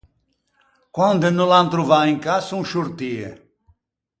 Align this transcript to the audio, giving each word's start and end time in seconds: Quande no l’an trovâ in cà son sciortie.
Quande 0.95 1.29
no 1.35 1.45
l’an 1.51 1.67
trovâ 1.73 1.99
in 2.11 2.17
cà 2.25 2.35
son 2.47 2.63
sciortie. 2.67 3.29